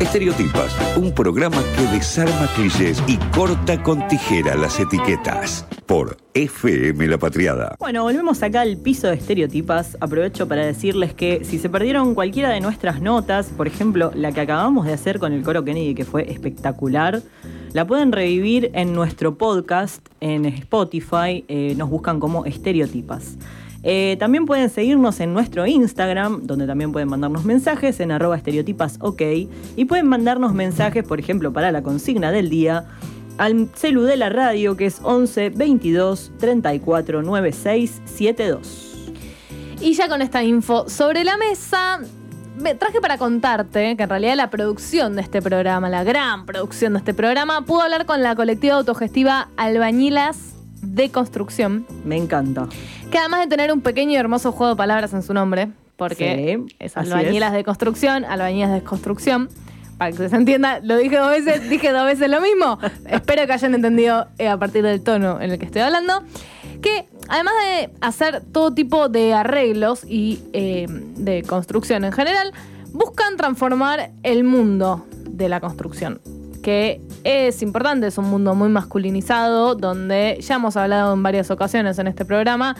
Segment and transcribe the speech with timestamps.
[0.00, 5.66] Estereotipas, un programa que desarma clichés y corta con tijera las etiquetas.
[5.86, 7.76] Por FM La Patriada.
[7.78, 9.96] Bueno, volvemos acá al piso de estereotipas.
[10.00, 14.40] Aprovecho para decirles que si se perdieron cualquiera de nuestras notas, por ejemplo, la que
[14.40, 17.22] acabamos de hacer con el coro Kennedy, que fue espectacular,
[17.72, 21.44] la pueden revivir en nuestro podcast en Spotify.
[21.46, 23.36] Eh, nos buscan como estereotipas.
[23.86, 28.96] Eh, también pueden seguirnos en nuestro Instagram, donde también pueden mandarnos mensajes en arroba estereotipas
[29.00, 29.22] ok.
[29.76, 32.86] Y pueden mandarnos mensajes, por ejemplo, para la consigna del día,
[33.36, 39.10] al celu de la radio, que es 11 22 34 96 72.
[39.80, 42.00] Y ya con esta info sobre la mesa,
[42.58, 46.94] me traje para contarte que en realidad la producción de este programa, la gran producción
[46.94, 51.86] de este programa, pudo hablar con la colectiva autogestiva Albañilas de construcción.
[52.04, 52.68] Me encanta.
[53.14, 56.66] Que además de tener un pequeño y hermoso juego de palabras en su nombre, porque
[56.80, 59.50] es albañilas de construcción, albañilas de construcción.
[59.98, 62.76] Para que se entienda, lo dije dos veces, dije dos veces lo mismo.
[63.06, 66.24] Espero que hayan entendido eh, a partir del tono en el que estoy hablando.
[66.82, 72.52] Que además de hacer todo tipo de arreglos y eh, de construcción en general,
[72.90, 76.20] buscan transformar el mundo de la construcción
[76.64, 81.98] que es importante, es un mundo muy masculinizado, donde ya hemos hablado en varias ocasiones
[81.98, 82.74] en este programa.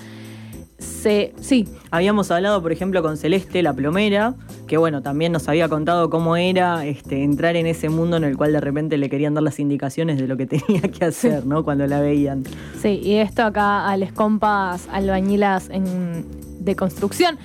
[0.79, 1.69] Se, sí.
[1.91, 6.35] Habíamos hablado, por ejemplo, con Celeste, la plomera, que bueno, también nos había contado cómo
[6.39, 9.61] era este, entrar en ese mundo en el cual de repente le querían dar las
[9.61, 11.63] indicaciones de lo que tenía que hacer, ¿no?
[11.63, 12.43] Cuando la veían.
[12.81, 16.25] Sí, y esto acá a les compas albañilas en,
[16.59, 17.39] de construcción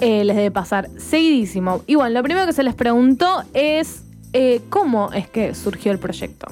[0.00, 1.82] eh, les debe pasar seguidísimo.
[1.86, 5.98] Y bueno, lo primero que se les preguntó es eh, ¿cómo es que surgió el
[5.98, 6.46] proyecto?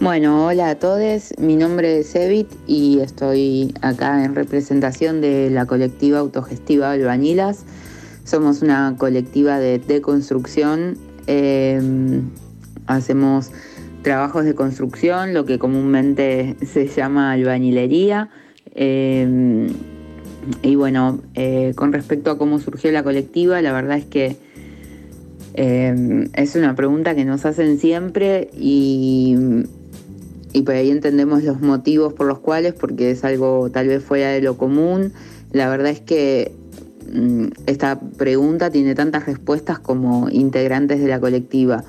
[0.00, 5.66] Bueno, hola a todos, mi nombre es Evit y estoy acá en representación de la
[5.66, 7.66] colectiva autogestiva Albañilas.
[8.24, 12.30] Somos una colectiva de deconstrucción, em,
[12.86, 13.50] hacemos
[14.02, 18.30] trabajos de construcción, lo que comúnmente se llama albañilería.
[18.74, 19.68] Em,
[20.62, 24.36] y bueno, eh, con respecto a cómo surgió la colectiva, la verdad es que
[25.54, 29.36] Em, es una pregunta que nos hacen siempre y,
[30.52, 34.30] y por ahí entendemos los motivos por los cuales, porque es algo tal vez fuera
[34.30, 35.12] de lo común.
[35.52, 36.52] La verdad es que
[37.12, 41.84] mm, esta pregunta tiene tantas respuestas como integrantes de la colectiva.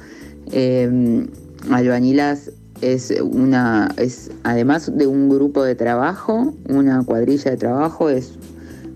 [0.51, 1.28] Eh,
[1.69, 2.51] Albañilas
[2.81, 8.33] es una, es además de un grupo de trabajo, una cuadrilla de trabajo, es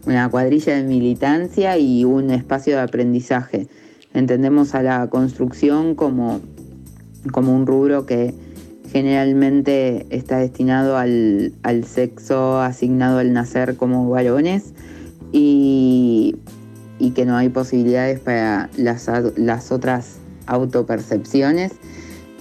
[0.08, 3.68] una cuadrilla de militancia y un espacio de aprendizaje
[4.16, 6.40] entendemos a la construcción como,
[7.32, 8.34] como un rubro que
[8.92, 11.52] generalmente está destinado al,
[11.86, 14.74] sexo asignado al nacer como varones
[15.32, 16.38] y,
[17.14, 20.16] que no hay posibilidades para las, las otras
[20.48, 21.74] autopercepciones.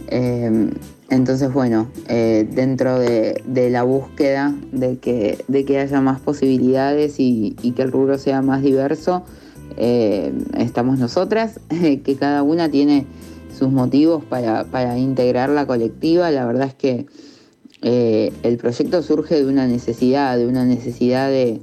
[0.08, 0.70] Em,
[1.10, 7.56] entonces, bueno, eh, dentro de, la búsqueda de que, de que haya más posibilidades y,
[7.62, 9.24] y que el rubro sea más diverso,
[9.76, 13.06] eh, estamos nosotras, que cada una tiene
[13.56, 16.30] sus motivos para, integrar la colectiva.
[16.30, 17.06] La verdad es que
[17.82, 21.60] eh, el proyecto surge de una necesidad, de una necesidad de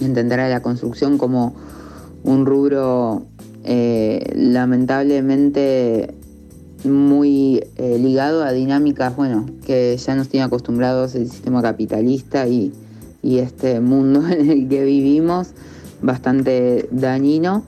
[0.00, 1.54] entender a la construcción como
[2.24, 3.26] un rubro
[3.64, 6.14] eh, lamentablemente
[6.84, 12.72] muy ligado a dinámicas, bueno, que ya nos tiene acostumbrados el sistema capitalista y
[13.22, 15.54] este mundo en el que vivimos
[16.04, 17.64] bastante dañino.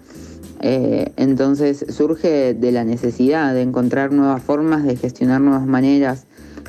[0.61, 6.27] Eh, entonces surge de la necesidad de encontrar nuevas formas, de gestionar nuevas maneras.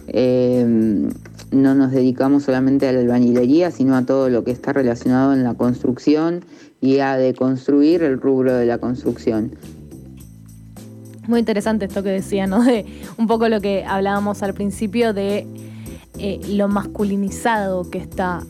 [0.08, 1.10] Eh,
[1.52, 5.44] no nos dedicamos solamente a la albañilería, sino a todo lo que está relacionado en
[5.44, 6.44] la construcción
[6.82, 9.54] y a deconstruir el rubro de la construcción.
[11.28, 12.64] Muy interesante esto que decía, ¿no?
[12.64, 12.86] De
[13.18, 15.48] un poco lo que hablábamos al principio de
[16.20, 18.44] eh, lo masculinizado que está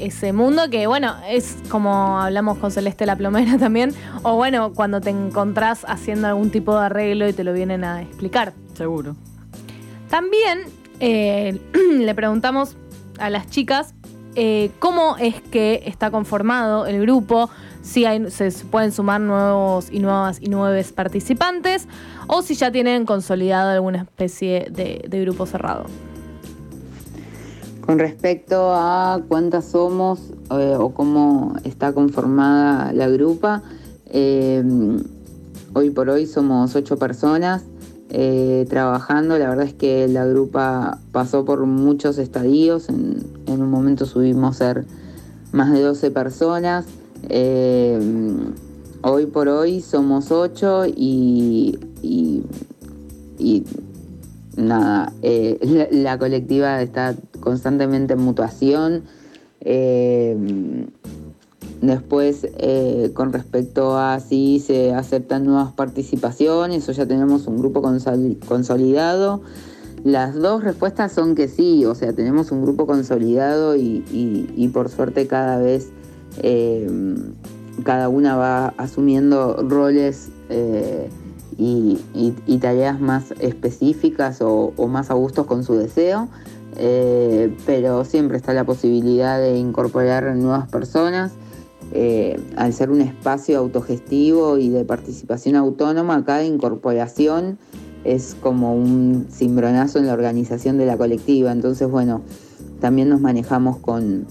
[0.00, 5.00] ese mundo, que bueno, es como hablamos con Celeste la Plomera también, o bueno, cuando
[5.00, 8.52] te encontrás haciendo algún tipo de arreglo y te lo vienen a explicar.
[8.74, 9.16] Seguro.
[10.08, 10.60] También
[11.00, 11.60] eh,
[11.98, 12.76] le preguntamos
[13.18, 13.94] a las chicas
[14.78, 17.50] cómo es que está conformado el grupo,
[17.82, 21.88] si se pueden sumar nuevos y nuevas y nuevos participantes,
[22.28, 25.86] o si ya tienen consolidado alguna especie de grupo cerrado.
[27.88, 30.20] Con respecto a cuántas somos
[30.50, 33.62] eh, o cómo está conformada la grupa,
[34.10, 34.62] eh,
[35.72, 37.62] hoy por hoy somos ocho personas
[38.10, 39.38] eh, trabajando.
[39.38, 42.90] La verdad es que la grupa pasó por muchos estadios.
[42.90, 44.84] En, un momento subimos a ser
[45.52, 46.84] más de 12 personas.
[49.00, 51.78] hoy por hoy somos ocho y,
[54.58, 55.10] nada,
[55.90, 59.02] la, colectiva está constantemente en mutuación.
[59.60, 60.86] Eh,
[61.80, 67.82] después, eh, con respecto a si se aceptan nuevas participaciones o ya tenemos un grupo
[67.82, 69.42] consolidado,
[70.04, 75.26] las dos respuestas son que sí, o sea, tenemos un grupo consolidado y, por suerte
[75.26, 75.88] cada vez
[77.84, 80.30] cada una va asumiendo roles
[81.58, 86.28] y, tareas más específicas o, más a gusto con su deseo,
[86.78, 91.32] eh, pero siempre está la posibilidad de incorporar nuevas personas.
[91.92, 97.58] Eh, al ser un espacio autogestivo y de participación autónoma, cada incorporación
[98.04, 101.50] es como un cimbronazo en la organización de la colectiva.
[101.50, 102.22] Entonces, bueno,
[102.80, 104.26] también nos manejamos con,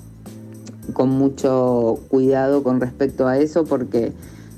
[0.94, 4.14] con mucho cuidado con respecto a eso porque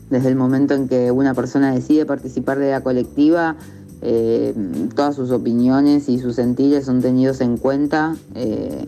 [0.10, 3.56] desde el momento en que una persona decide participar de la colectiva,
[4.02, 4.54] eh,
[4.96, 8.86] todas sus opiniones y sus sentidos son tenidos en cuenta eh,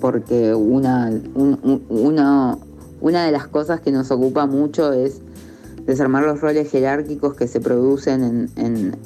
[0.00, 1.12] porque una,
[3.00, 5.20] una de las cosas que nos ocupa mucho es
[5.86, 8.96] desarmar los roles jerárquicos que se producen en, en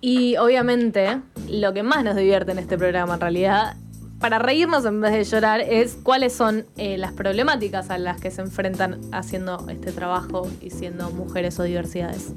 [0.00, 1.20] y obviamente
[1.50, 3.76] lo que más nos divierte en este programa en realidad
[4.20, 8.30] para reírnos en vez de llorar es cuáles son eh, las problemáticas a las que
[8.30, 12.32] se enfrentan haciendo este trabajo y siendo mujeres o diversidades.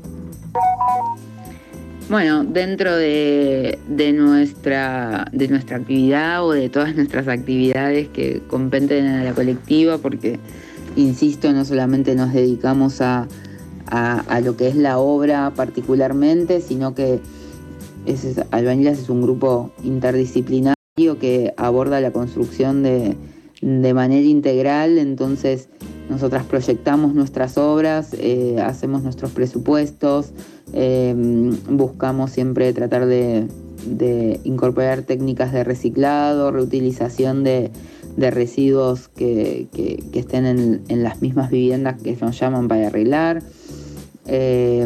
[2.10, 3.80] Bueno, dentro de,
[4.14, 10.38] nuestra, de nuestra actividad o de todas nuestras actividades que competen a la colectiva, porque,
[10.98, 13.28] insisto, no solamente nos dedicamos a,
[14.44, 17.22] lo que es la obra particularmente, sino que
[18.06, 23.16] es, Albañilas es un grupo interdisciplinar que aborda la construcción de,
[23.94, 25.70] manera integral, entonces
[26.10, 30.34] nosotras proyectamos nuestras obras, eh, hacemos nuestros presupuestos,
[30.74, 31.16] eh,
[31.70, 33.48] buscamos siempre tratar de,
[34.44, 37.72] incorporar técnicas de reciclado, reutilización de,
[38.18, 39.70] residuos que,
[40.12, 43.42] estén en, las mismas viviendas que nos llaman para arreglar.
[44.28, 44.86] Eh,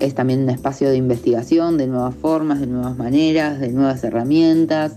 [0.00, 4.96] es también un espacio de investigación de nuevas formas, de nuevas maneras, de nuevas herramientas.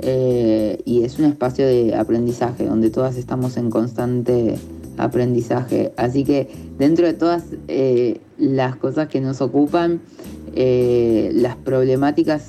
[0.00, 4.56] Eh, y es un espacio de aprendizaje donde todas estamos en constante
[4.96, 5.92] aprendizaje.
[5.96, 6.48] Así que
[6.78, 10.00] dentro de todas eh, las cosas que nos ocupan,
[10.54, 12.48] eh, las problemáticas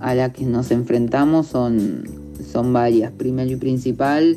[0.00, 2.04] a las que nos enfrentamos son,
[2.50, 3.12] son varias.
[3.12, 4.36] Primero y principal,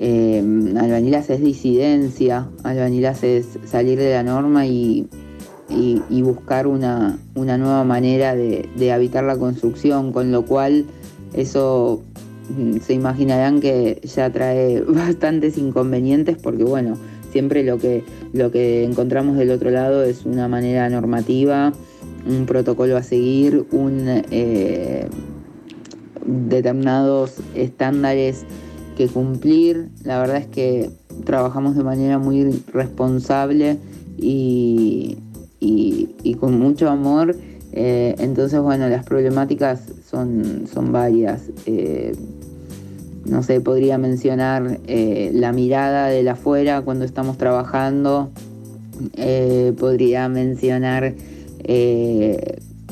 [0.00, 5.06] Albanilas es disidencia, Albanilas es salir de la norma y
[5.74, 10.84] y, buscar una, nueva manera de, habitar la construcción, con lo cual
[11.34, 12.02] eso
[12.56, 16.96] mm, se imaginarán que ya trae bastantes inconvenientes porque bueno,
[17.30, 21.72] siempre lo que, lo que encontramos del otro lado es una manera normativa,
[22.28, 25.08] un protocolo a seguir, un, eh,
[26.26, 28.44] determinados estándares
[28.96, 29.88] que cumplir.
[30.04, 30.90] La verdad es que
[31.24, 33.78] trabajamos de manera muy responsable
[34.18, 35.16] y,
[35.62, 37.36] y, con mucho amor.
[37.72, 41.42] Eh, entonces, bueno, las problemáticas son, son varias.
[41.66, 42.14] Eh,
[43.24, 48.30] no sé, podría mencionar eh, la mirada de la afuera cuando estamos trabajando.
[49.78, 51.14] podría mencionar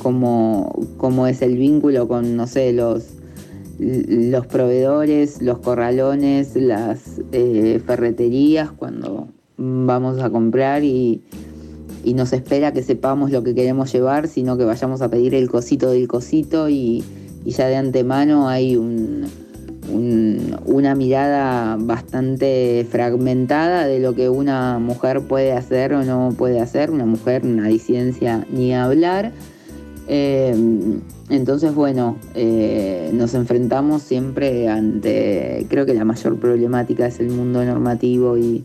[0.00, 3.08] cómo, cómo, es el vínculo con, no sé, los,
[3.78, 7.20] los proveedores, los corralones, las
[7.86, 11.22] ferreterías cuando vamos a comprar y
[12.04, 15.50] y nos espera que sepamos lo que queremos llevar, sino que vayamos a pedir el
[15.50, 17.04] cosito del cosito y,
[17.44, 18.76] ya de antemano hay
[19.86, 26.90] una mirada bastante fragmentada de lo que una mujer puede hacer o no puede hacer,
[26.90, 29.32] una mujer, una disidencia ni hablar.
[30.06, 30.54] Eh,
[31.28, 37.64] entonces, bueno, eh, nos enfrentamos siempre ante, creo que la mayor problemática es el mundo
[37.64, 38.64] normativo y,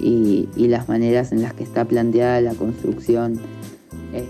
[0.00, 3.40] y, las maneras en las que está planteada la construcción.
[4.12, 4.28] Eh.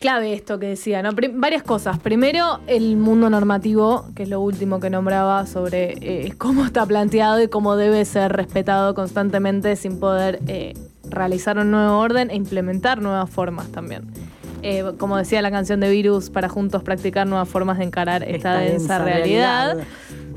[0.00, 1.10] Clave esto que decía, ¿no?
[1.34, 1.98] varias cosas.
[1.98, 7.42] Primero, el mundo normativo, que es lo último que nombraba sobre eh, cómo está planteado
[7.42, 10.74] y cómo debe ser respetado constantemente sin poder eh,
[11.10, 14.04] realizar un nuevo orden e implementar nuevas formas también.
[14.98, 18.98] como decía la canción de Virus, para juntos practicar nuevas formas de encarar esta, densa,
[19.00, 19.78] realidad.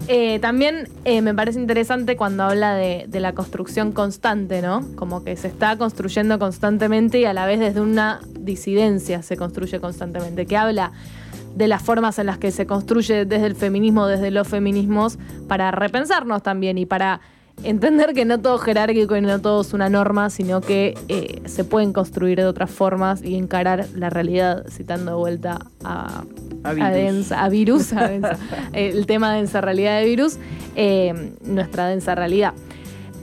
[0.08, 4.86] Eh, también eh, me parece interesante cuando habla de, la construcción constante, ¿no?
[4.96, 9.79] Como que se está construyendo constantemente y a la vez desde una disidencia se construye
[9.79, 10.91] constantemente, que habla
[11.55, 15.70] de las formas en las que se construye desde el feminismo, desde los feminismos, para
[15.72, 17.22] repensarnos también y para
[17.63, 21.41] entender que no todo es jerárquico y no todo es una norma, sino que eh,
[21.46, 26.24] se pueden construir de otras formas y encarar la realidad, citando de vuelta a,
[26.63, 27.93] a virus,
[28.73, 30.37] el tema de densa realidad de virus,
[30.75, 32.53] eh, nuestra densa realidad.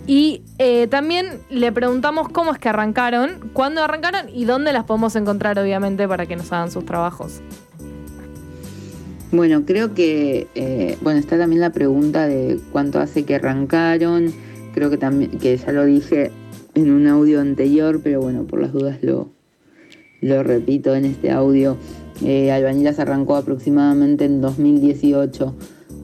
[0.07, 5.15] Y eh, también le preguntamos cómo es que arrancaron, cuándo arrancaron y dónde las podemos
[5.17, 7.43] encontrar, obviamente, para que nos hagan sus trabajos.
[9.31, 14.33] Bueno, creo que, eh, bueno, está también la pregunta de cuánto hace que arrancaron.
[14.73, 16.31] Creo que también, que ya lo dije
[16.75, 19.29] en un audio anterior, pero bueno, por las dudas lo,
[20.21, 21.77] lo repito en este audio.
[22.25, 25.55] Eh, Albañilas arrancó aproximadamente en 2018.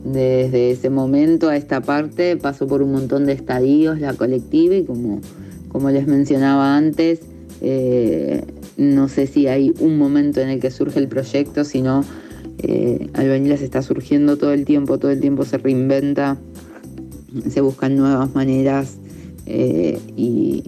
[0.04, 4.85] Desde ese momento a esta parte pasó por un montón de estadios la colectiva y
[4.85, 5.21] como,
[5.68, 7.21] como les mencionaba antes,
[7.62, 8.44] eh,
[8.76, 12.04] no sé si hay un momento en el que surge el proyecto, sino
[12.59, 16.38] eh, Albañilas está surgiendo todo el tiempo, todo el tiempo se reinventa,
[17.49, 18.99] se buscan nuevas maneras
[19.47, 20.64] eh, y,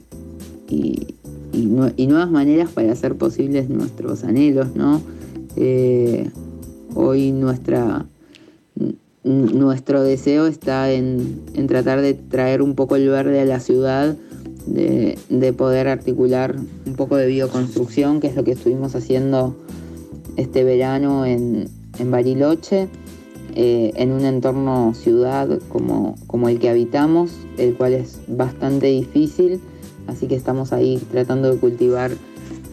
[1.56, 5.00] nuevas maneras para hacer posibles nuestros anhelos, ¿no?
[5.56, 6.30] Eh,
[6.94, 8.06] hoy nuestra,
[9.24, 14.16] nuestro deseo está en, tratar de traer un poco el verde a la ciudad,
[14.66, 19.54] de, de poder articular un poco de bioconstrucción, que es lo que estuvimos haciendo
[20.36, 22.88] este verano en, en Bariloche,
[23.54, 29.60] eh, en un entorno ciudad como, como el que habitamos, el cual es bastante difícil,
[30.06, 32.12] así que estamos ahí tratando de cultivar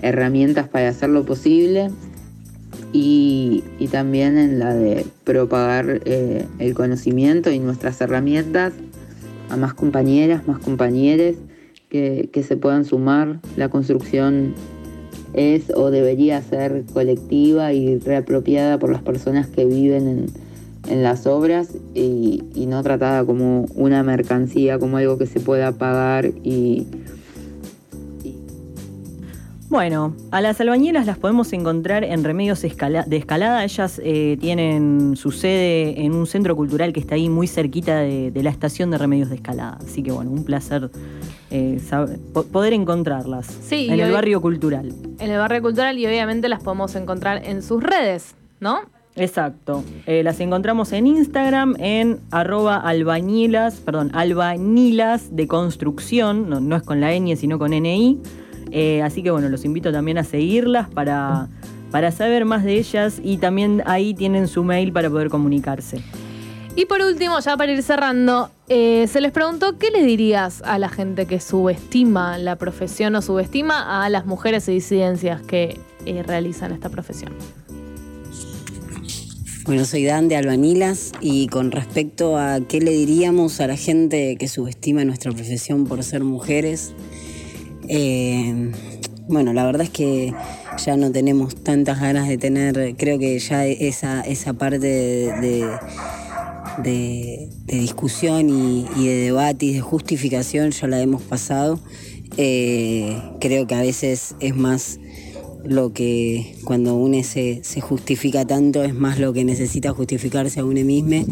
[0.01, 1.89] herramientas para hacerlo posible
[2.91, 8.73] y, también en la de propagar eh, el conocimiento y nuestras herramientas
[9.49, 11.35] a más compañeras, más compañeros
[11.89, 13.39] que, que se puedan sumar.
[13.55, 14.55] La construcción
[15.33, 20.27] es o debería ser colectiva y reapropiada por las personas que viven
[20.87, 26.25] en, las obras y, no tratada como una mercancía, como algo que se pueda pagar
[26.43, 26.85] y,
[29.73, 32.67] bueno, a las albañilas las podemos encontrar en Remedios de
[33.17, 33.63] Escalada.
[33.63, 38.31] Ellas eh, tienen su sede en un centro cultural que está ahí muy cerquita de,
[38.35, 39.79] la estación de Remedios de Escalada.
[39.83, 40.91] Así que bueno, un placer
[41.49, 41.81] eh,
[42.51, 44.93] poder encontrarlas sí, en el barrio cultural.
[45.17, 48.81] En el barrio cultural y obviamente las podemos encontrar en sus redes, ¿no?
[49.15, 49.83] Exacto.
[50.05, 56.83] Eh, las encontramos en Instagram en arroba albañilas, perdón, albañilas de construcción, no, no es
[56.83, 58.21] con la ñ sino con NI.
[58.75, 61.47] Eh, así que bueno, los invito también a seguirlas para,
[61.91, 66.01] para saber más de ellas y también ahí tienen su mail para poder comunicarse.
[66.75, 70.79] Y por último, ya para ir cerrando, eh, se les preguntó qué le dirías a
[70.79, 76.23] la gente que subestima la profesión o subestima a las mujeres y disidencias que eh,
[76.23, 77.31] realizan esta profesión.
[79.65, 84.35] Bueno, soy Dan de Albanilas y con respecto a qué le diríamos a la gente
[84.37, 86.93] que subestima nuestra profesión por ser mujeres,
[87.87, 88.71] eh,
[89.27, 90.33] bueno, la verdad es que
[90.83, 95.69] ya no tenemos tantas ganas de tener, creo que ya esa, esa parte de,
[97.67, 101.79] discusión y, de debate y de justificación ya la hemos pasado.
[102.37, 104.99] Eh, creo que a veces es más
[105.63, 110.65] lo que cuando uno se, se justifica tanto, es más lo que necesita justificarse a
[110.65, 111.25] uno mismo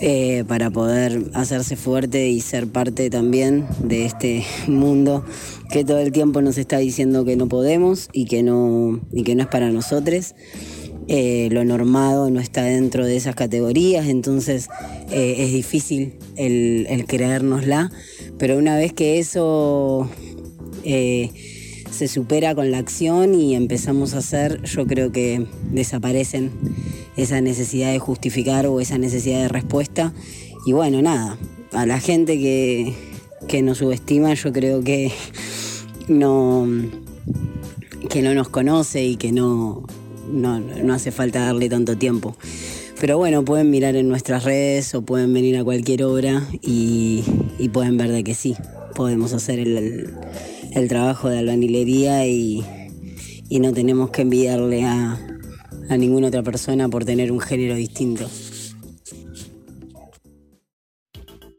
[0.00, 5.24] eh, para poder hacerse fuerte y ser parte también de este mundo
[5.70, 9.34] que todo el tiempo nos está diciendo que no podemos y que no, y que
[9.34, 10.34] no es para nosotros.
[11.06, 14.68] Eh, lo normado no está dentro de esas categorías, entonces
[15.10, 17.92] eh, es difícil el, creérnosla,
[18.38, 20.08] pero una vez que eso
[20.82, 26.50] se supera con la acción y empezamos a hacer, yo creo que desaparecen
[27.16, 30.12] esa necesidad de justificar o esa necesidad de respuesta.
[30.66, 31.38] Y bueno, nada,
[31.72, 35.12] a la gente que, nos subestima yo creo que
[36.08, 36.66] no,
[38.08, 39.84] que no nos conoce y que no,
[40.32, 40.60] no,
[40.92, 42.36] hace falta darle tanto tiempo.
[43.00, 47.22] Pero bueno, pueden mirar en nuestras redes o pueden venir a cualquier obra y,
[47.72, 48.56] pueden ver de que sí,
[48.94, 52.64] podemos hacer el, trabajo de albañilería y,
[53.48, 55.33] y no tenemos que enviarle a,
[55.88, 58.28] a ninguna otra persona por tener un género distinto.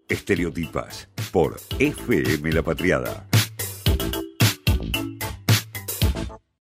[0.07, 3.27] Estereotipas por FM La Patriada